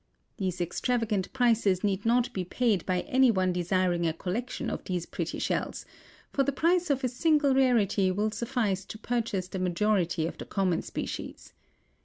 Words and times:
These 0.37 0.61
extravagant 0.61 1.31
prices 1.31 1.83
need 1.83 2.07
not 2.07 2.33
be 2.33 2.43
paid 2.43 2.83
by 2.87 3.01
any 3.01 3.29
one 3.29 3.53
desiring 3.53 4.07
a 4.07 4.13
collection 4.13 4.71
of 4.71 4.83
these 4.83 5.05
pretty 5.05 5.37
shells, 5.37 5.85
for 6.33 6.41
the 6.41 6.51
price 6.51 6.89
of 6.89 7.03
a 7.03 7.07
single 7.07 7.53
rarity 7.53 8.09
will 8.09 8.31
suffice 8.31 8.83
to 8.85 8.97
purchase 8.97 9.47
the 9.47 9.59
majority 9.59 10.25
of 10.25 10.39
the 10.39 10.45
common 10.45 10.81
species. 10.81 11.53